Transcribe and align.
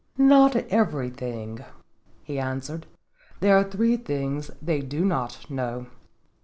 "Not 0.17 0.55
everything," 0.55 1.63
he 2.23 2.39
answered; 2.39 2.87
"there 3.39 3.55
are 3.55 3.63
three 3.63 3.97
things 3.97 4.49
they 4.59 4.81
do 4.81 5.05
not 5.05 5.47
know." 5.47 5.85